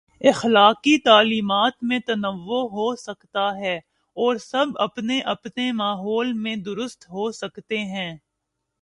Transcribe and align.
اخلاقی 0.21 0.97
تعلیمات 0.97 1.73
میں 1.81 1.99
تنوع 1.99 2.61
ہو 2.69 2.95
سکتا 2.95 3.57
ہے 3.57 3.75
اور 4.17 4.35
سب 4.35 4.65
اپنے 4.75 5.19
اپنے 5.27 5.71
ماحول 5.71 6.33
میں 6.33 6.55
درست 6.55 7.09
ہو 7.09 7.31
سکتے 7.31 7.77
ہیں۔ 7.77 8.11